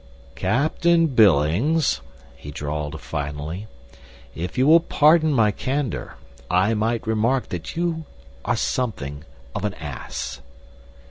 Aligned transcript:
"Captain 0.33 1.05
Billings," 1.05 2.01
he 2.35 2.49
drawled 2.49 2.99
finally, 2.99 3.67
"if 4.33 4.57
you 4.57 4.65
will 4.65 4.79
pardon 4.79 5.31
my 5.31 5.51
candor, 5.51 6.15
I 6.49 6.73
might 6.73 7.05
remark 7.05 7.49
that 7.49 7.75
you 7.75 8.05
are 8.43 8.55
something 8.57 9.25
of 9.53 9.63
an 9.63 9.75
ass." 9.75 10.41